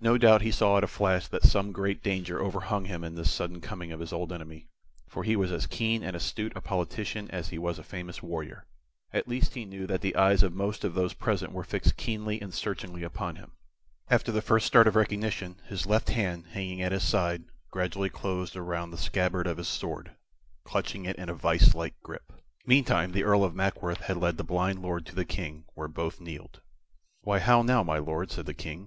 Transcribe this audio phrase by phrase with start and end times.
[0.00, 3.30] No doubt he saw at a flash that some great danger overhung him in this
[3.32, 4.68] sudden coming of his old enemy,
[5.08, 8.22] for he was as keen and as astute a politician as he was a famous
[8.22, 8.66] warrior.
[9.14, 12.38] At least he knew that the eyes of most of those present were fixed keenly
[12.38, 13.52] and searchingly upon him.
[14.10, 18.56] After the first start of recognition, his left hand, hanging at his side, gradually closed
[18.56, 20.10] around the scabbard of his sword,
[20.64, 22.30] clutching it in a vice like grip.
[22.66, 26.20] Meantime the Earl of Mackworth had led the blind Lord to the King, where both
[26.20, 26.60] kneeled.
[27.22, 28.80] "Why, how now, my Lord?" said the King.